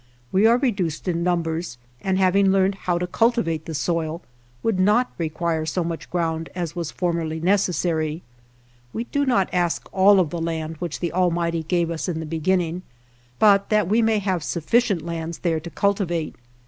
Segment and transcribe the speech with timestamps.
[0.31, 4.23] We are reduced in numbers, and having learned how to culti vate the soil
[4.63, 8.23] would not require so much ground as was formerly necessary.
[8.93, 12.25] We do not ask all of the land which the Almighty gave us in the
[12.25, 12.81] beginning,
[13.37, 16.33] but that we may have sufficient lands there to cultivate.